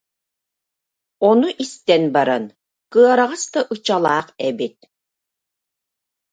[1.29, 2.45] Ону истэн баран,
[2.91, 4.77] «кыараҕас да ычалаах эбит